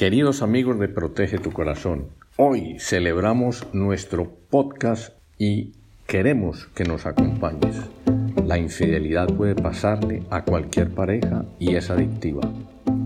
[0.00, 2.08] Queridos amigos de Protege tu Corazón,
[2.38, 5.74] hoy celebramos nuestro podcast y
[6.06, 7.76] queremos que nos acompañes.
[8.46, 12.40] La infidelidad puede pasarle a cualquier pareja y es adictiva.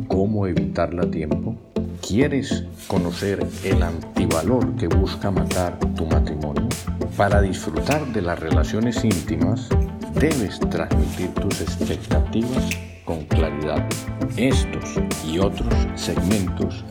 [0.06, 1.56] ¿Cómo evitarla a tiempo?
[2.00, 6.68] ¿Quieres conocer el antivalor que busca matar tu matrimonio?
[7.16, 9.68] Para disfrutar de las relaciones íntimas,
[10.14, 13.84] debes transmitir tus expectativas con claridad.
[14.36, 16.84] Estos y otros segmentos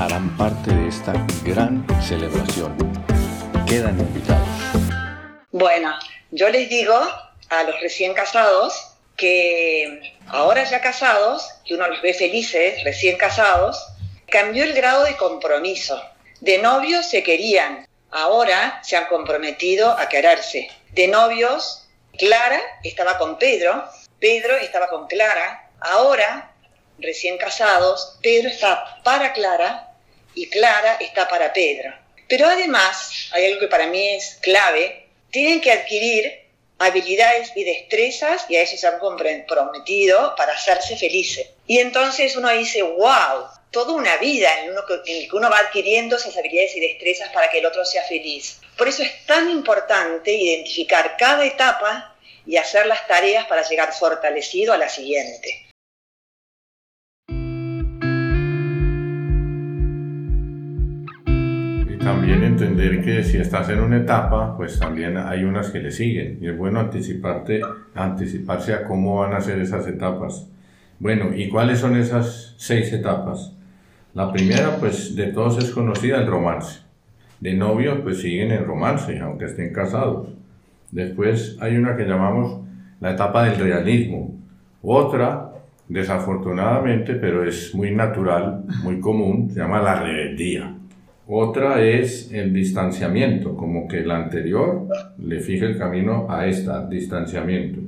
[0.00, 1.12] harán parte de esta
[1.44, 2.76] gran celebración.
[3.66, 4.48] Quedan invitados.
[5.50, 5.94] Bueno,
[6.30, 6.94] yo les digo
[7.48, 13.86] a los recién casados que ahora ya casados, que uno los ve felices, recién casados,
[14.28, 16.02] cambió el grado de compromiso.
[16.40, 20.70] De novios se querían, ahora se han comprometido a quererse.
[20.92, 21.86] De novios,
[22.18, 23.84] Clara estaba con Pedro,
[24.22, 26.54] Pedro estaba con Clara, ahora
[27.00, 29.96] recién casados, Pedro está para Clara
[30.32, 31.92] y Clara está para Pedro.
[32.28, 36.40] Pero además, hay algo que para mí es clave, tienen que adquirir
[36.78, 41.48] habilidades y destrezas y a eso se han comprometido para hacerse felices.
[41.66, 46.36] Y entonces uno dice, wow, toda una vida en, uno, que uno va adquiriendo esas
[46.36, 48.60] habilidades y destrezas para que el otro sea feliz.
[48.78, 52.11] Por eso es tan importante identificar cada etapa
[52.46, 55.72] y hacer las tareas para llegar fortalecido a la siguiente.
[62.02, 66.38] también entender que si estás en una etapa, pues también hay unas que le siguen.
[66.40, 67.60] Y es bueno anticiparte,
[67.94, 70.48] anticiparse a cómo van a ser esas etapas.
[70.98, 73.52] Bueno, ¿y cuáles son esas seis etapas?
[74.14, 76.80] La primera, pues de todos es conocida, el romance.
[77.40, 80.28] De novios, pues siguen el romance, aunque estén casados.
[80.92, 82.60] Después hay una que llamamos
[83.00, 84.38] la etapa del realismo.
[84.82, 85.52] Otra,
[85.88, 90.76] desafortunadamente, pero es muy natural, muy común, se llama la rebeldía.
[91.26, 94.86] Otra es el distanciamiento, como que el anterior
[95.18, 97.80] le fije el camino a esta, distanciamiento.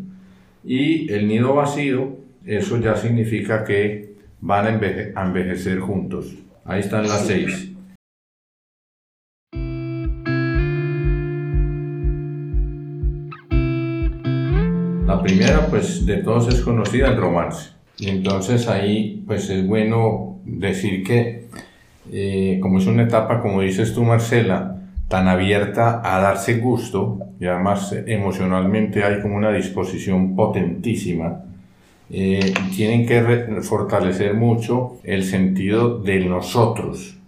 [0.64, 6.34] Y el nido vacío, eso ya significa que van a, envejecer juntos.
[6.64, 7.73] Ahí están las seis.
[15.06, 17.70] La primera, pues de todos es conocida, el romance.
[17.98, 21.44] Y entonces ahí, pues es bueno decir que
[22.10, 27.44] eh, como es una etapa, como dices tú, Marcela, tan abierta a darse gusto, y
[27.44, 31.42] además emocionalmente hay como una disposición potentísima,
[32.10, 33.22] eh, tienen que
[33.62, 37.18] fortalecer mucho el sentido de nosotros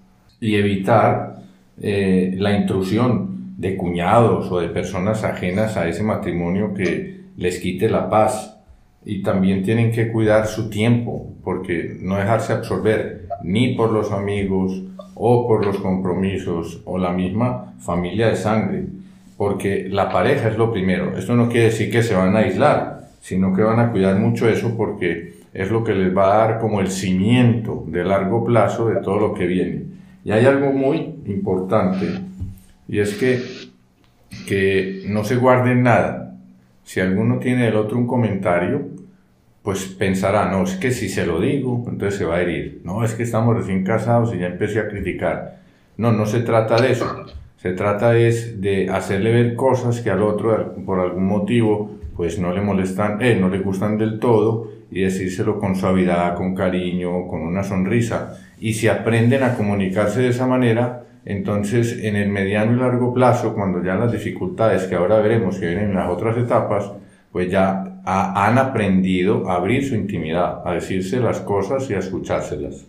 [0.40, 1.42] y evitar
[1.80, 7.88] eh, la intrusión de cuñados o de personas ajenas a ese matrimonio que les quite
[7.88, 8.58] la paz.
[9.04, 14.82] Y también tienen que cuidar su tiempo, porque no dejarse absorber ni por los amigos
[15.14, 18.84] o por los compromisos o la misma familia de sangre,
[19.36, 21.16] porque la pareja es lo primero.
[21.16, 24.48] Esto no quiere decir que se van a aislar, sino que van a cuidar mucho
[24.48, 28.88] eso porque es lo que les va a dar como el cimiento de largo plazo
[28.88, 29.84] de todo lo que viene.
[30.24, 32.06] Y hay algo muy importante,
[32.88, 33.40] y es que,
[34.46, 36.25] que no se guarden nada.
[36.86, 38.80] Si alguno tiene del otro un comentario,
[39.64, 42.80] pues pensará, no, es que si se lo digo, entonces se va a herir.
[42.84, 45.58] No, es que estamos recién casados y ya empecé a criticar.
[45.96, 47.26] No, no se trata de eso.
[47.56, 52.52] Se trata es de hacerle ver cosas que al otro, por algún motivo, pues no
[52.52, 57.40] le molestan, eh, no le gustan del todo y decírselo con suavidad, con cariño, con
[57.40, 58.38] una sonrisa.
[58.60, 63.52] Y si aprenden a comunicarse de esa manera, entonces en el mediano y largo plazo,
[63.52, 66.92] cuando ya las dificultades que ahora veremos que vienen en las otras etapas,
[67.32, 72.86] pues ya han aprendido a abrir su intimidad, a decirse las cosas y a escuchárselas.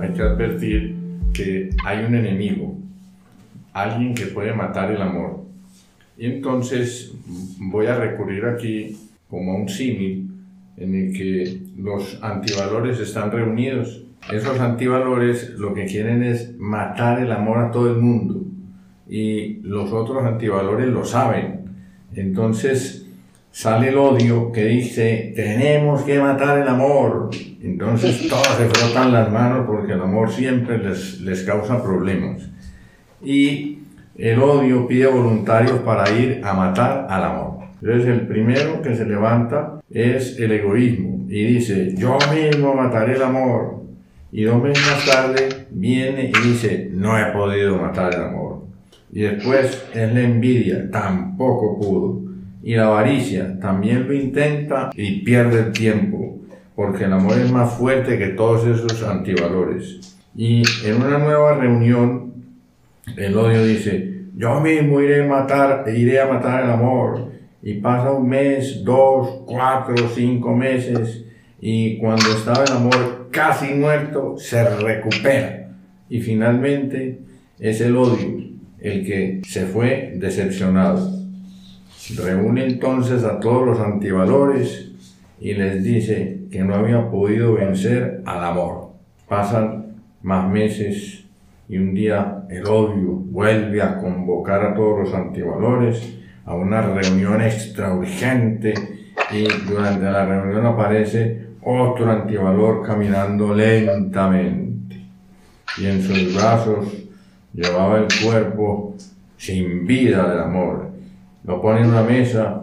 [0.00, 0.96] Hay que advertir
[1.34, 2.78] que hay un enemigo,
[3.74, 5.44] alguien que puede matar el amor.
[6.16, 7.12] Y entonces
[7.58, 8.96] voy a recurrir aquí
[9.28, 10.30] como a un símil
[10.78, 14.04] en el que los antivalores están reunidos.
[14.30, 18.42] Esos antivalores lo que quieren es matar el amor a todo el mundo
[19.08, 21.64] y los otros antivalores lo saben.
[22.14, 23.06] Entonces
[23.50, 27.30] sale el odio que dice, tenemos que matar el amor.
[27.62, 32.48] Entonces todos se frotan las manos porque el amor siempre les, les causa problemas.
[33.22, 33.78] Y
[34.16, 37.60] el odio pide voluntarios para ir a matar al amor.
[37.80, 43.22] Entonces el primero que se levanta es el egoísmo y dice, yo mismo mataré el
[43.22, 43.84] amor.
[44.32, 48.64] Y dos meses más tarde viene y dice, no he podido matar el amor.
[49.12, 52.20] Y después es la envidia, tampoco pudo.
[52.64, 56.40] Y la avaricia también lo intenta y pierde el tiempo,
[56.74, 60.18] porque el amor es más fuerte que todos esos antivalores.
[60.34, 62.34] Y en una nueva reunión,
[63.16, 67.30] el odio dice, yo mismo iré a matar, iré a matar el amor.
[67.62, 71.19] Y pasa un mes, dos, cuatro, cinco meses,
[71.60, 75.68] y cuando estaba el amor casi muerto, se recupera.
[76.08, 77.20] Y finalmente
[77.58, 81.20] es el odio el que se fue decepcionado.
[82.16, 84.90] Reúne entonces a todos los antivalores
[85.38, 88.92] y les dice que no había podido vencer al amor.
[89.28, 91.24] Pasan más meses
[91.68, 97.40] y un día el odio vuelve a convocar a todos los antivalores a una reunión
[97.42, 98.74] extra urgente
[99.30, 104.70] y durante la reunión aparece otro antivalor caminando lentamente
[105.78, 106.86] y en sus brazos
[107.52, 108.96] llevaba el cuerpo
[109.36, 110.90] sin vida del amor.
[111.44, 112.62] Lo pone en una mesa,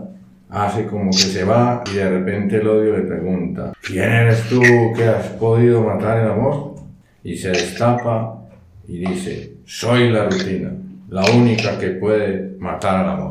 [0.50, 4.62] hace como que se va y de repente el odio le pregunta, ¿quién eres tú
[4.96, 6.76] que has podido matar el amor?
[7.24, 8.46] Y se destapa
[8.88, 10.72] y dice, soy la rutina,
[11.10, 13.27] la única que puede matar al amor.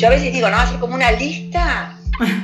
[0.00, 0.56] Yo a veces digo, ¿no?
[0.56, 1.94] Hacer como una lista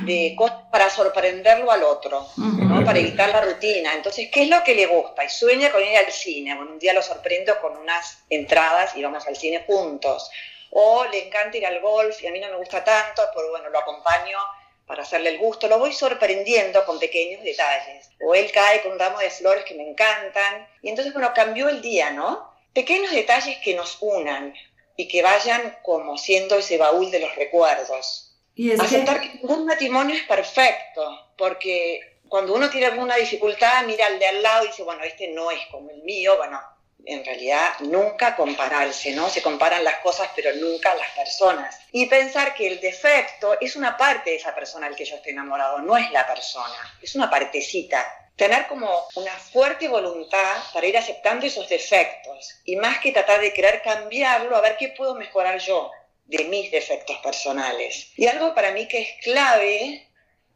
[0.05, 2.85] de cosas para sorprenderlo al otro, ¿no?
[2.85, 3.95] Para evitar la rutina.
[3.95, 5.23] Entonces, ¿qué es lo que le gusta?
[5.23, 6.53] Y sueña con ir al cine.
[6.53, 10.29] Bueno, un día lo sorprendo con unas entradas y vamos al cine juntos.
[10.69, 13.69] O le encanta ir al golf y a mí no me gusta tanto, pero bueno,
[13.71, 14.37] lo acompaño
[14.85, 15.67] para hacerle el gusto.
[15.67, 18.11] Lo voy sorprendiendo con pequeños detalles.
[18.23, 20.67] O él cae con un ramo de flores que me encantan.
[20.83, 22.53] Y entonces, bueno, cambió el día, ¿no?
[22.71, 24.53] Pequeños detalles que nos unan
[24.97, 28.35] y que vayan como siendo ese baúl de los recuerdos.
[28.55, 29.27] Y Aceptar que...
[29.35, 34.65] ningún matrimonio es perfecto, porque cuando uno tiene alguna dificultad, mira al de al lado
[34.65, 36.59] y dice, bueno, este no es como el mío, bueno,
[37.05, 39.29] en realidad nunca compararse, ¿no?
[39.29, 41.79] Se comparan las cosas, pero nunca las personas.
[41.91, 45.31] Y pensar que el defecto es una parte de esa persona al que yo estoy
[45.31, 48.26] enamorado, no es la persona, es una partecita.
[48.37, 53.51] Tener como una fuerte voluntad para ir aceptando esos defectos y más que tratar de
[53.51, 55.91] querer cambiarlo, a ver qué puedo mejorar yo
[56.25, 58.11] de mis defectos personales.
[58.15, 60.07] Y algo para mí que es clave,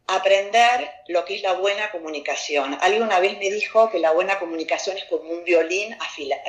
[0.06, 2.76] aprender lo que es la buena comunicación.
[2.80, 5.96] Alguien una vez me dijo que la buena comunicación es como un violín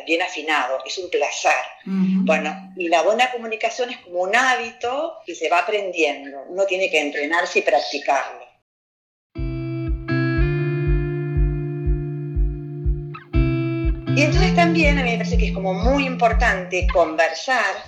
[0.06, 1.52] bien afinado, es un placer.
[1.86, 6.44] Bueno, y la buena comunicación es como un hábito que se va aprendiendo.
[6.48, 8.53] Uno tiene que entrenarse y practicarlo.
[14.16, 17.84] Y entonces también a mí me parece que es como muy importante conversar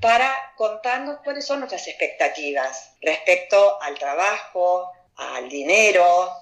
[0.00, 6.32] para contarnos cuáles son nuestras expectativas respecto al trabajo, al dinero,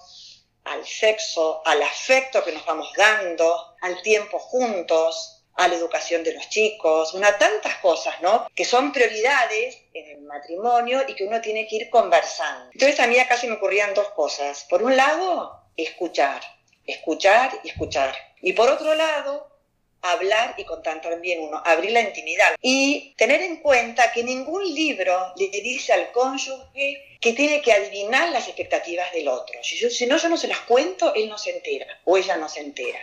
[0.62, 6.34] al sexo, al afecto que nos vamos dando, al tiempo juntos, a la educación de
[6.34, 8.46] los chicos, una tantas cosas, ¿no?
[8.55, 12.70] Que son prioridades en el matrimonio y que uno tiene que ir conversando.
[12.72, 14.64] Entonces a mí acá se me ocurrían dos cosas.
[14.70, 16.43] Por un lado, escuchar,
[16.86, 18.14] escuchar y escuchar.
[18.40, 19.56] Y por otro lado,
[20.02, 25.32] hablar y contar también uno, abrir la intimidad y tener en cuenta que ningún libro
[25.36, 29.62] le dice al cónyuge que tiene que adivinar las expectativas del otro.
[29.62, 32.36] Si, yo, si no, yo no se las cuento, él no se entera o ella
[32.36, 32.98] no se entera.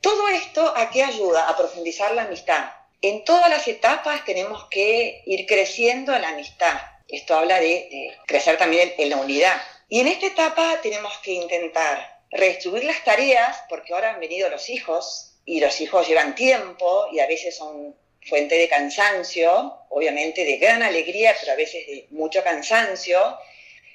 [0.00, 1.48] Todo esto a qué ayuda?
[1.48, 2.70] A profundizar la amistad.
[3.00, 6.78] En todas las etapas tenemos que ir creciendo en la amistad.
[7.08, 9.60] Esto habla de, de crecer también en la unidad.
[9.88, 14.68] Y en esta etapa tenemos que intentar redistribuir las tareas, porque ahora han venido los
[14.68, 17.94] hijos, y los hijos llevan tiempo y a veces son
[18.26, 23.18] fuente de cansancio, obviamente de gran alegría, pero a veces de mucho cansancio.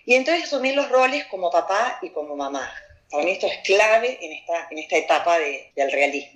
[0.05, 2.71] Y entonces asumir los roles como papá y como mamá.
[3.09, 6.35] Para mí esto es clave en esta, en esta etapa del realismo.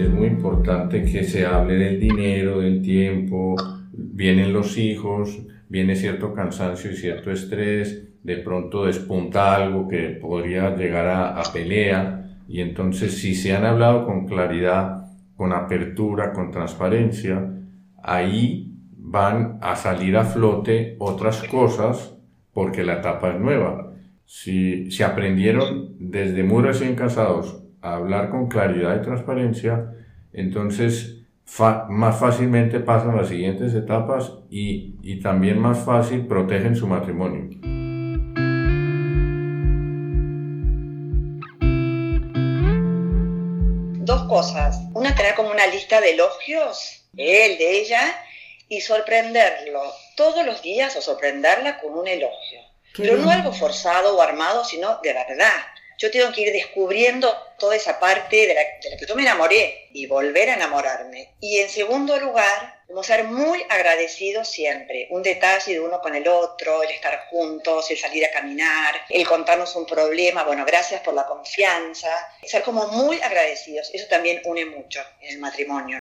[0.00, 3.56] Es muy importante que se hable del dinero, del tiempo,
[3.92, 5.38] vienen los hijos,
[5.68, 12.36] viene cierto cansancio y cierto estrés, de pronto despunta algo que podría llegar a, pelea
[12.48, 15.06] y entonces si se han hablado con claridad,
[15.36, 17.54] con apertura, con transparencia,
[18.02, 22.16] ahí van a salir a flote otras cosas
[22.52, 23.92] porque la etapa es nueva.
[24.24, 29.92] Si, si aprendieron desde muy recién casados a hablar con claridad y transparencia,
[30.32, 31.17] entonces
[31.88, 37.48] más fácilmente pasan las siguientes etapas y, y también más fácil protegen su matrimonio.
[44.08, 44.80] dos cosas.
[44.94, 48.24] Una, tener como una lista de elogios él, de ella,
[48.68, 49.80] y sorprenderlo
[50.16, 52.60] todos los días o sorprenderla con un elogio.
[52.96, 55.60] pero no algo forzado o armado, sino de verdad.
[55.98, 59.22] Yo tengo que ir descubriendo toda esa parte de la, de la que yo me
[59.22, 61.34] enamoré y volver a enamorarme.
[61.40, 65.08] Y en segundo lugar, Debemos ser muy agradecidos siempre.
[65.10, 69.26] Un detalle de uno con el otro, el estar juntos, el salir a caminar, el
[69.26, 70.42] contarnos un problema.
[70.44, 72.08] Bueno, gracias por la confianza.
[72.44, 73.90] Ser como muy agradecidos.
[73.92, 75.98] Eso también une mucho en el matrimonio.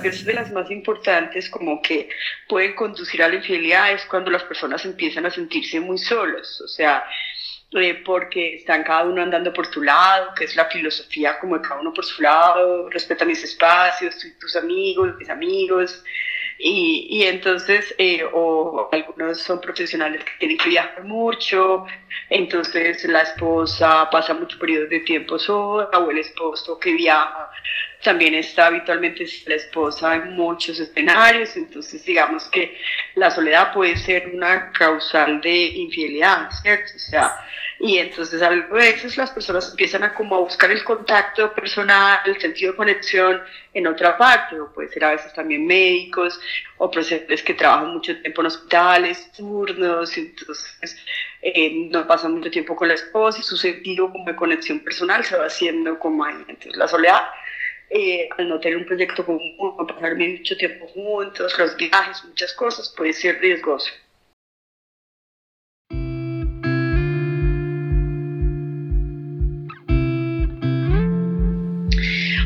[0.00, 2.08] Tal vez de las más importantes como que
[2.48, 6.68] pueden conducir a la infidelidad es cuando las personas empiezan a sentirse muy solos, o
[6.68, 7.04] sea,
[7.72, 11.62] eh, porque están cada uno andando por su lado, que es la filosofía como de
[11.62, 16.02] cada uno por su lado, respeta mis espacios, tus amigos, mis amigos,
[16.62, 21.86] y, y entonces, eh, o algunos son profesionales que tienen que viajar mucho,
[22.28, 27.50] entonces la esposa pasa muchos periodos de tiempo sola, o el esposo que viaja
[28.02, 32.76] también está habitualmente la esposa en muchos escenarios, entonces digamos que
[33.14, 36.92] la soledad puede ser una causal de infidelidad, ¿cierto?
[36.94, 37.36] O sea,
[37.82, 42.38] y entonces a veces las personas empiezan a como a buscar el contacto personal, el
[42.38, 43.40] sentido de conexión
[43.72, 46.38] en otra parte, o puede ser a veces también médicos,
[46.76, 51.06] o profesionales que trabajan mucho tiempo en hospitales, turnos, entonces
[51.40, 55.24] eh, no pasan mucho tiempo con la esposa y su sentido como de conexión personal
[55.24, 56.36] se va haciendo como ahí.
[56.48, 57.30] Entonces la soledad,
[57.88, 59.56] eh, al no tener un proyecto común,
[59.88, 63.90] pasar mucho tiempo juntos, los viajes, muchas cosas, puede ser riesgoso.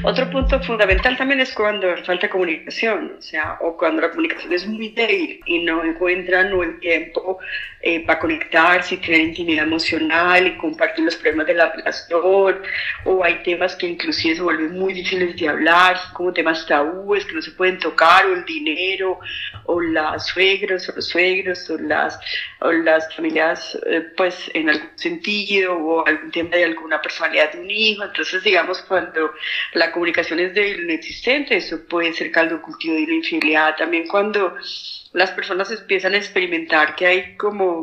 [0.04, 4.66] Otro punto fundamental también es cuando falta comunicación, o sea, o cuando la comunicación es
[4.66, 7.38] muy débil y no encuentran el tiempo
[7.86, 12.62] eh, para conectarse tener intimidad emocional y compartir los problemas de la relación,
[13.04, 17.34] o hay temas que inclusive se vuelven muy difíciles de hablar, como temas tabúes que
[17.34, 19.20] no se pueden tocar, o el dinero,
[19.66, 22.18] o las suegros, o los suegros, o las,
[22.60, 27.60] o las familias, eh, pues en algún sentido, o algún tema de alguna personalidad de
[27.60, 29.34] un hijo, entonces digamos cuando
[29.74, 33.76] la comunicación es débil inexistente, eso puede ser caldo cultivo de la infidelidad.
[33.76, 34.54] También cuando
[35.14, 37.73] las personas empiezan a experimentar que hay como,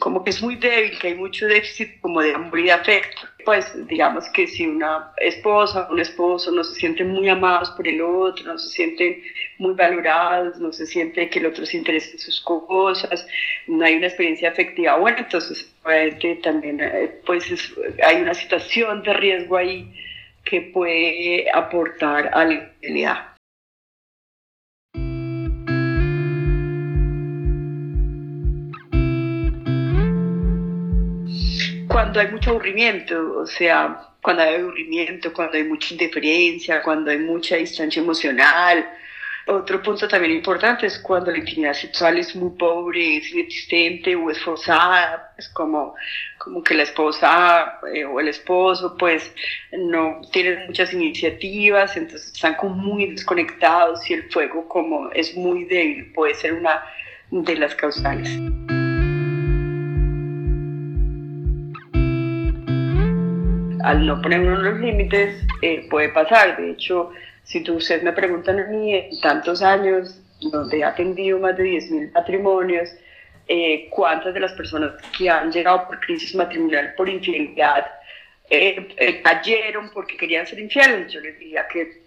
[0.00, 3.22] como que es muy débil, que hay mucho déficit como de amor y de afecto.
[3.44, 7.86] Pues digamos que si una esposa o un esposo no se sienten muy amados por
[7.86, 9.22] el otro, no se sienten
[9.58, 13.26] muy valorados, no se siente que el otro se interese en sus cosas,
[13.66, 15.70] no hay una experiencia afectiva, bueno, entonces
[16.42, 17.44] también eh, pues
[18.02, 19.92] hay una situación de riesgo ahí
[20.44, 23.33] que puede aportar a la infidelidad.
[31.94, 37.18] Cuando hay mucho aburrimiento, o sea, cuando hay aburrimiento, cuando hay mucha indiferencia, cuando hay
[37.18, 38.84] mucha distancia emocional,
[39.46, 44.28] otro punto también importante es cuando la intimidad sexual es muy pobre, es inexistente o
[44.28, 45.94] es forzada, es como,
[46.38, 49.32] como que la esposa eh, o el esposo pues
[49.70, 55.62] no tienen muchas iniciativas, entonces están como muy desconectados y el fuego como es muy
[55.66, 56.82] débil, puede ser una
[57.30, 58.36] de las causales.
[63.84, 67.10] Al no poner los límites eh, puede pasar, de hecho
[67.42, 71.64] si tú, ustedes me preguntan a mí, en tantos años, donde he atendido más de
[71.64, 72.88] 10.000 matrimonios,
[73.46, 77.84] eh, cuántas de las personas que han llegado por crisis matrimonial, por infidelidad,
[78.48, 81.12] eh, cayeron porque querían ser infieles.
[81.12, 82.03] Yo les diría que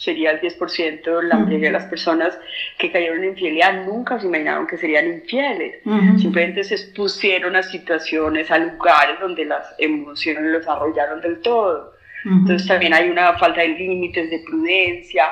[0.00, 2.36] sería el 10%, la mayoría de las personas
[2.78, 5.82] que cayeron en infidelidad nunca se imaginaron que serían infieles.
[6.18, 11.92] Simplemente se expusieron a situaciones, a lugares donde las emociones los arrollaron del todo.
[12.24, 15.26] Entonces también hay una falta de límites, de prudencia.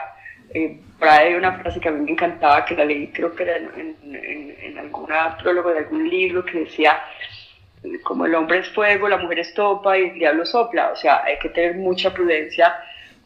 [0.53, 3.35] Eh, por ahí hay una frase que a mí me encantaba, que la leí creo
[3.35, 7.01] que era en, en, en alguna prólogo de algún libro, que decía,
[8.03, 10.91] como el hombre es fuego, la mujer es topa y el diablo sopla.
[10.93, 12.75] O sea, hay que tener mucha prudencia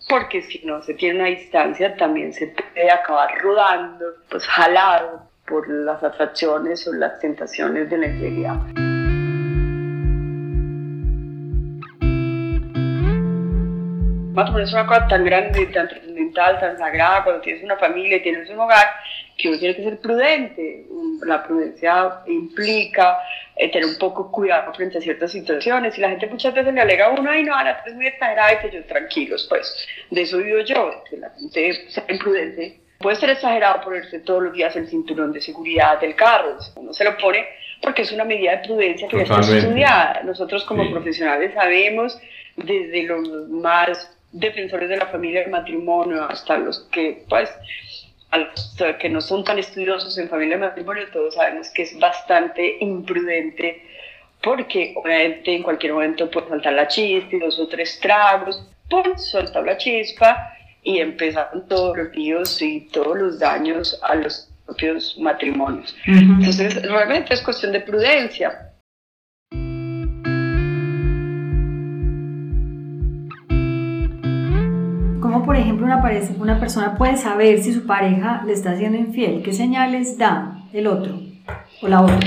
[0.09, 5.69] porque si no se tiene una distancia también se puede acabar rodando, pues jalado por
[5.69, 8.82] las atracciones o las tentaciones de la infidelidad.
[14.33, 18.23] Matrimonio es una cosa tan grande, tan trascendental, tan sagrada, cuando tienes una familia y
[18.23, 18.87] tienes un hogar,
[19.37, 20.87] que uno tiene que ser prudente.
[21.27, 23.19] la prudencia implica
[23.57, 26.81] eh, tener un poco cuidado frente a ciertas situaciones y la gente muchas veces le
[26.81, 30.23] alega a uno, ay no, Ana, es muy exagerada y que yo tranquilos, pues de
[30.23, 32.81] eso vivo yo, que la gente sea imprudente.
[32.99, 37.05] Puede ser exagerado ponerse todos los días el cinturón de seguridad del carro, uno se
[37.05, 37.47] lo pone
[37.83, 40.23] porque es una medida de prudencia que ya está estudiada.
[40.23, 42.19] Nosotros como profesionales sabemos
[42.57, 47.51] desde los más defensores de la familia y el matrimonio hasta los que pues
[48.99, 53.83] que no son tan estudiosos en familia y matrimonio, todos sabemos que es bastante imprudente
[54.43, 59.17] porque obviamente en cualquier momento puede saltar la chispa y dos o tres tragos, ¡pum!
[59.17, 65.17] solta la chispa y empezaron todos los líos y todos los daños a los propios
[65.19, 65.95] matrimonios.
[66.07, 68.72] Entonces, realmente es cuestión de prudencia.
[75.23, 76.03] ¿Cómo, por ejemplo, una,
[76.41, 79.45] una persona puede saber si su pareja le está siendo infiel?
[79.45, 81.15] ¿Qué señales da el otro
[81.81, 82.19] o la otra?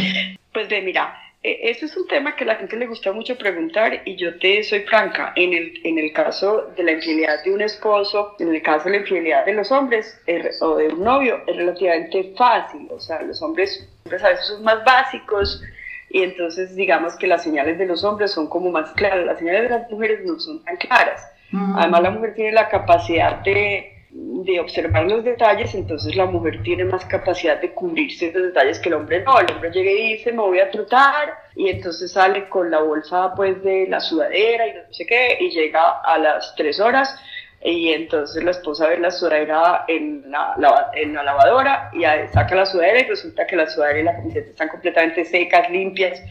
[0.54, 3.38] Pues ve, mira, e, ese es un tema que a la gente le gusta mucho
[3.38, 5.34] preguntar y yo te soy franca.
[5.36, 8.92] En el, en el caso de la infidelidad de un esposo, en el caso de
[8.92, 10.18] la infidelidad de los hombres
[10.62, 12.88] o de un novio, es relativamente fácil.
[12.92, 15.62] O sea, los hombres, a veces son más básicos
[16.10, 19.26] y entonces digamos que las señales de los hombres son como más claras.
[19.26, 21.35] Las señales de las mujeres no son tan claras.
[21.76, 26.86] Además, la mujer tiene la capacidad de, de, observar los detalles, entonces la mujer tiene
[26.86, 29.40] más capacidad de cubrirse de detalles que el hombre no.
[29.40, 33.34] El hombre llega y dice, me voy a trotar, y entonces sale con la bolsa
[33.36, 37.18] pues de la sudadera y no sé qué, y llega a las tres horas,
[37.66, 42.66] y entonces la esposa ve la sudadera en la, en la lavadora y saca la
[42.66, 46.22] sudadera y resulta que la sudadera y la camiseta están completamente secas, limpias,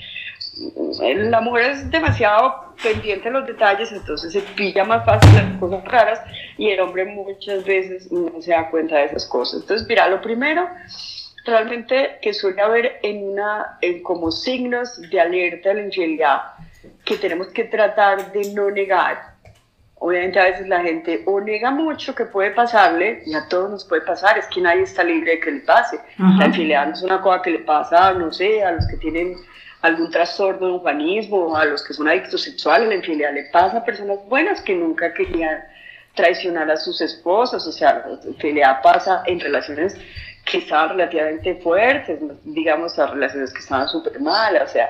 [0.56, 5.84] la mujer es demasiado pendiente de los detalles, entonces se pilla más fácil las cosas
[5.84, 6.20] raras
[6.56, 9.62] y el hombre muchas veces no se da cuenta de esas cosas.
[9.62, 10.68] Entonces, mira, lo primero
[11.44, 16.42] realmente que suele haber en una, en como signos de alerta de la infidelidad
[17.04, 19.34] que tenemos que tratar de no negar.
[19.96, 23.84] Obviamente a veces la gente o nega mucho que puede pasarle, y a todos nos
[23.84, 25.98] puede pasar, es que nadie está libre de que le pase.
[26.18, 29.36] La infidelidad no es una cosa que le pasa, no sé, a los que tienen
[29.84, 33.84] algún trastorno de humanismo, a los que son adictos sexuales, la infidelidad le pasa a
[33.84, 35.62] personas buenas que nunca querían
[36.14, 39.94] traicionar a sus esposas, o sea, infidelidad pasa en relaciones
[40.46, 44.88] que estaban relativamente fuertes, digamos, a relaciones que estaban súper malas, o sea,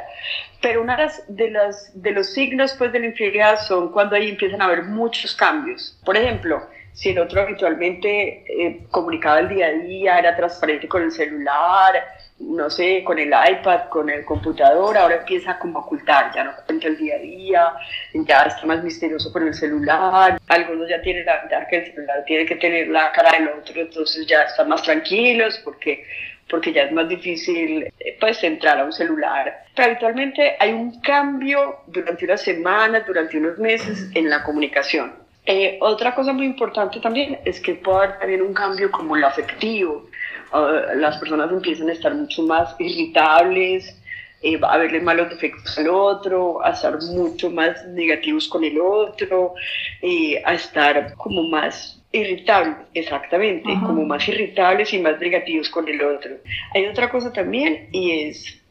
[0.63, 4.63] pero una de, las, de los signos pues, de la infidelidad son cuando ahí empiezan
[4.63, 5.99] a haber muchos cambios.
[6.05, 11.03] Por ejemplo, si el otro habitualmente eh, comunicaba el día a día, era transparente con
[11.03, 11.95] el celular,
[12.41, 16.53] no sé, con el iPad, con el computador, ahora empieza como a ocultar, ya no
[16.67, 17.73] cuenta el día a día,
[18.13, 22.25] ya está más misterioso con el celular, algunos ya tienen la verdad que el celular
[22.27, 26.05] tiene que tener la cara del otro, entonces ya están más tranquilos porque
[26.51, 29.65] porque ya es más difícil eh, pues entrar a un celular.
[29.75, 35.15] Pero habitualmente hay un cambio durante unas semanas, durante unos meses en la comunicación.
[35.47, 39.25] Eh, otra cosa muy importante también es que puede haber también un cambio como el
[39.25, 40.07] afectivo.
[40.55, 44.01] Ah, las personas empiezan a estar mucho más irritables,
[44.41, 49.55] eh, a verle malos defectos al otro, a estar mucho más negativos con el otro,
[50.01, 56.01] eh, a estar como más irritables, exactamente, como más irritables y más negativos con el
[56.01, 56.37] otro.
[56.73, 58.63] Hay otra cosa también y es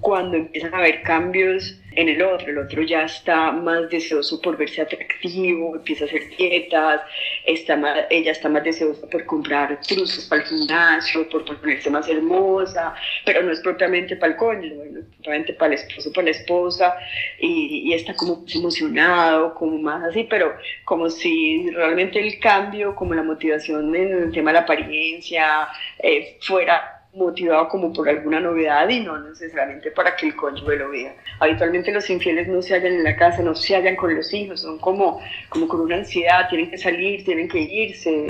[0.00, 4.56] cuando empiezan a haber cambios en el otro, el otro ya está más deseoso por
[4.56, 7.00] verse atractivo, empieza a hacer dietas,
[7.44, 12.08] está más, ella está más deseosa por comprar truzos para el gimnasio, por ponerse más
[12.08, 12.94] hermosa,
[13.26, 16.94] pero no es propiamente para el cónyuge, es propiamente para el esposo, para la esposa,
[17.40, 23.12] y, y, está como emocionado, como más así, pero como si realmente el cambio, como
[23.14, 25.66] la motivación en el tema de la apariencia,
[25.98, 30.90] eh, fuera motivado como por alguna novedad y no necesariamente para que el cónyuge lo
[30.90, 31.14] vea.
[31.40, 34.60] Habitualmente los infieles no se hallan en la casa, no se hallan con los hijos,
[34.60, 38.26] son como, como con una ansiedad, tienen que salir, tienen que irse.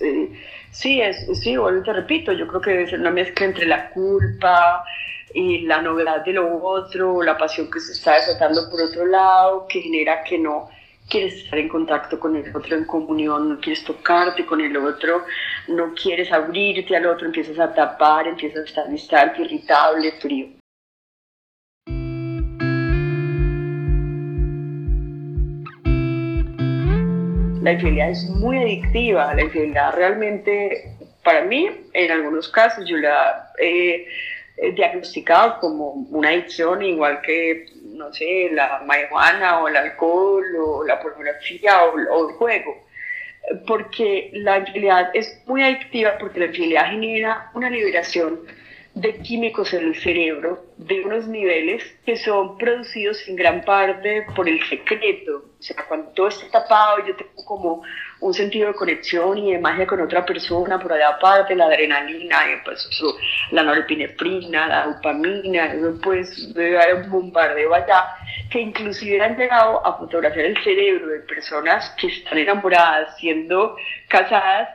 [0.00, 0.28] Eh,
[0.70, 3.90] sí, es, sí, bueno, te repito, yo creo que debe ser una mezcla entre la
[3.90, 4.84] culpa
[5.34, 9.66] y la novedad de lo otro, la pasión que se está desatando por otro lado,
[9.68, 10.70] que genera que no
[11.08, 15.24] quieres estar en contacto con el otro, en comunión, no quieres tocarte con el otro,
[15.68, 20.48] no quieres abrirte al otro, empiezas a tapar, empiezas a estar distante, irritable, frío.
[27.62, 33.50] La infidelidad es muy adictiva, la infidelidad realmente, para mí, en algunos casos, yo la
[33.60, 34.06] he
[34.74, 37.66] diagnosticado como una adicción, igual que
[37.96, 42.86] no sé, la marihuana o el alcohol o la pornografía o, el juego.
[43.66, 48.40] Porque la infidelidad es muy adictiva porque la infidelidad genera una liberación
[48.94, 54.48] de químicos en el cerebro de unos niveles que son producidos en gran parte por
[54.48, 55.44] el secreto.
[55.66, 57.82] Sea, cuando todo está tapado, yo tengo como
[58.20, 62.38] un sentido de conexión y de magia con otra persona, por allá aparte, la adrenalina,
[62.64, 62.88] pues
[63.50, 65.74] la norepinefrina, la dopamina,
[66.04, 68.14] pues debe un bombardeo allá,
[68.48, 73.76] que inclusive han llegado a fotografiar el cerebro de personas que están enamoradas, siendo
[74.08, 74.68] casadas,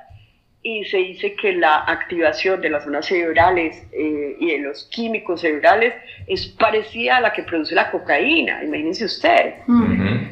[0.64, 5.42] y se dice que la activación de las zonas cerebrales eh, y de los químicos
[5.42, 5.96] cerebrales
[6.28, 9.56] es parecida a la que produce la cocaína, imagínense usted.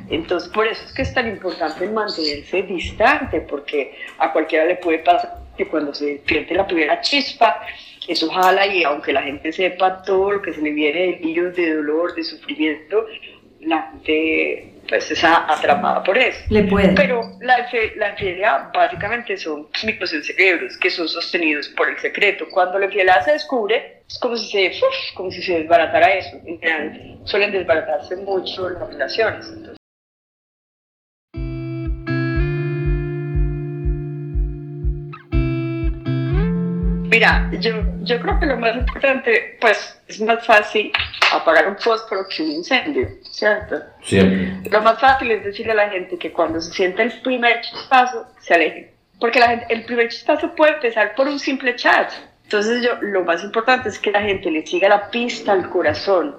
[0.10, 5.00] Entonces, por eso es que es tan importante mantenerse distante, porque a cualquiera le puede
[5.00, 7.62] pasar que cuando se pierde la primera chispa,
[8.08, 11.56] eso jala y aunque la gente sepa todo lo que se le viene de virus,
[11.56, 13.06] de dolor, de sufrimiento,
[13.62, 16.40] la gente pues está atrapada por eso.
[16.50, 16.90] Le puede.
[16.90, 22.46] Pero la, la infidelidad básicamente son químicos en cerebros que son sostenidos por el secreto.
[22.52, 24.80] Cuando la infidelidad se descubre, es como si se,
[25.16, 26.38] como si se desbaratara eso.
[26.46, 29.79] En general, suelen desbaratarse mucho las relaciones.
[37.10, 40.92] Mira, yo, yo creo que lo más importante, pues es más fácil
[41.34, 43.78] apagar un fósforo que un incendio, ¿cierto?
[44.04, 44.70] Siempre.
[44.70, 48.28] Lo más fácil es decirle a la gente que cuando se siente el primer chispazo,
[48.40, 48.94] se aleje.
[49.20, 52.12] Porque la gente, el primer chispazo puede empezar por un simple chat.
[52.44, 56.38] Entonces yo, lo más importante es que la gente le siga la pista al corazón,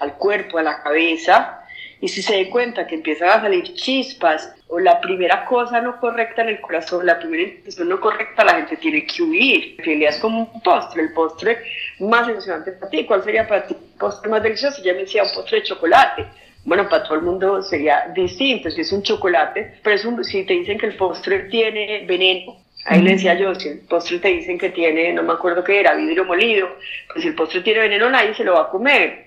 [0.00, 1.63] al cuerpo, a la cabeza,
[2.04, 5.98] y si se da cuenta que empiezan a salir chispas o la primera cosa no
[5.98, 9.76] correcta en el corazón, la primera impresión no correcta, la gente tiene que huir.
[9.78, 11.62] Es como un postre, el postre
[12.00, 13.06] más emocionante para ti.
[13.06, 14.82] ¿Cuál sería para ti el postre más delicioso?
[14.84, 16.26] Ya me decía un postre de chocolate.
[16.66, 20.44] Bueno, para todo el mundo sería distinto si es un chocolate, pero es un, si
[20.44, 24.28] te dicen que el postre tiene veneno, Ahí le decía yo, si el postre te
[24.28, 26.68] dicen que tiene, no me acuerdo qué era, vidrio molido,
[27.10, 29.23] pues si el postre tiene veneno nadie se lo va a comer.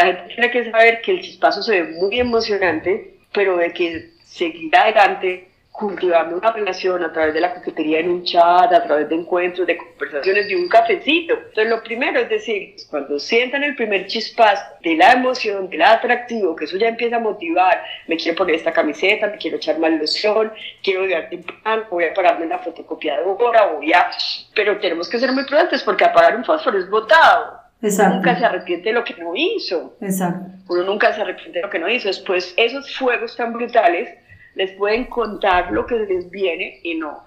[0.00, 4.12] La gente tiene que saber que el chispazo se ve muy emocionante, pero de que
[4.24, 9.10] seguir adelante cultivando una relación a través de la coquetería en un chat, a través
[9.10, 11.34] de encuentros, de conversaciones, de un cafecito.
[11.34, 16.56] Entonces, lo primero es decir, cuando sientan el primer chispazo de la emoción, del atractivo,
[16.56, 19.92] que eso ya empieza a motivar, me quiero poner esta camiseta, me quiero echar más
[19.92, 20.50] loción,
[20.82, 24.10] quiero llegar temprano, voy a pararme en la fotocopiadora, voy a...
[24.54, 27.59] Pero tenemos que ser muy prudentes porque apagar un fósforo es botado.
[27.82, 29.96] Uno nunca se arrepiente de lo que no hizo.
[30.00, 30.46] Exacto.
[30.68, 32.08] Uno nunca se arrepiente de lo que no hizo.
[32.08, 34.10] Después, esos fuegos tan brutales
[34.54, 37.24] les pueden contar lo que les viene y no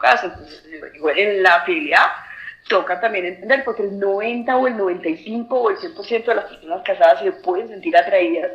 [0.94, 2.06] igual en la fidelidad
[2.68, 6.82] toca también entender, porque el 90 o el 95 o el 100% de las personas
[6.84, 8.52] casadas se pueden sentir atraídas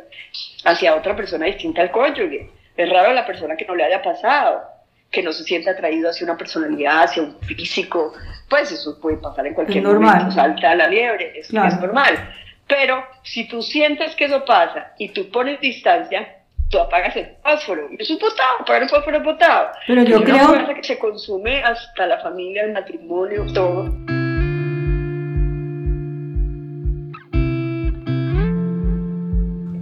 [0.65, 2.49] hacia otra persona distinta al cónyuge.
[2.75, 4.63] Es raro la persona que no le haya pasado,
[5.11, 8.13] que no se sienta atraído hacia una personalidad, hacia un físico,
[8.47, 12.33] pues eso puede pasar en cualquier momento, salta la liebre, es, es normal.
[12.67, 16.35] Pero si tú sientes que eso pasa y tú pones distancia,
[16.69, 17.89] tú apagas el fósforo.
[17.91, 19.71] Y es un potado, apagar el fósforo es potado.
[19.87, 20.75] Pero yo creo...
[20.75, 23.85] que se consume hasta la familia, el matrimonio, todo.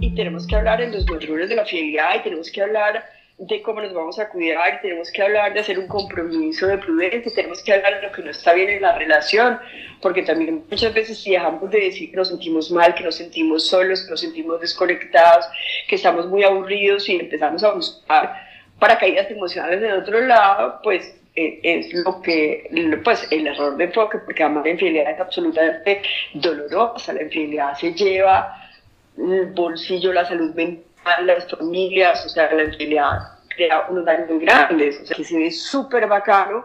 [0.00, 3.62] Y tenemos que hablar en los valores de la fidelidad y tenemos que hablar de
[3.62, 7.62] cómo nos vamos a cuidar, tenemos que hablar de hacer un compromiso de prudencia, tenemos
[7.62, 9.58] que hablar de lo que no está bien en la relación,
[10.02, 13.68] porque también muchas veces si dejamos de decir que nos sentimos mal, que nos sentimos
[13.68, 15.46] solos, que nos sentimos desconectados,
[15.88, 18.34] que estamos muy aburridos y empezamos a buscar
[18.80, 22.68] paracaídas emocionales del otro lado, pues eh, es lo que,
[23.04, 26.02] pues el error de enfoque, porque además la infidelidad es absolutamente
[26.34, 28.68] dolorosa, la infidelidad se lleva
[29.16, 30.87] el bolsillo, la salud mental,
[31.22, 35.38] las familias, o sea, la infidelidad crea unos daños muy grandes, o sea, que se
[35.38, 36.64] ve súper bacano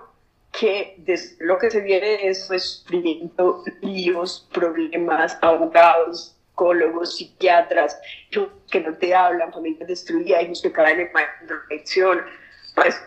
[0.51, 1.03] que
[1.39, 9.51] lo que se viene es sufrimiento, líos, problemas, abogados, psicólogos, psiquiatras, que no te hablan,
[9.51, 11.09] familias destruidas, hijos que caen en
[11.69, 12.21] dirección,
[12.75, 13.01] pues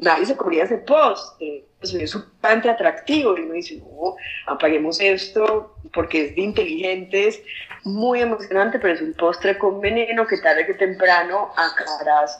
[0.00, 1.40] nadie se cubría ese post,
[1.78, 3.36] pues es bastante atractivo.
[3.36, 7.42] Y uno dice, no, apaguemos esto porque es de inteligentes,
[7.84, 12.38] muy emocionante, pero es un postre con veneno que tarde que temprano acabarás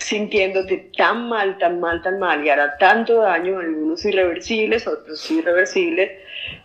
[0.00, 6.10] sintiéndote tan mal, tan mal, tan mal y hará tanto daño, algunos irreversibles, otros irreversibles,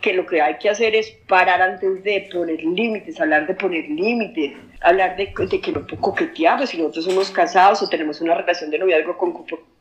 [0.02, 3.90] que lo que hay que hacer es parar antes de poner límites, hablar de poner
[3.90, 4.54] límites,
[4.86, 9.18] hablar de, que no coqueteamos, si nosotros somos casados o tenemos una relación de noviazgo
[9.18, 9.34] con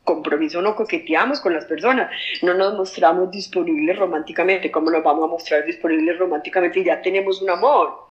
[0.03, 5.27] compromiso, no coqueteamos con las personas, no nos mostramos disponibles románticamente, ¿cómo nos vamos a
[5.27, 6.83] mostrar disponibles románticamente?
[6.83, 8.05] Ya tenemos un amor.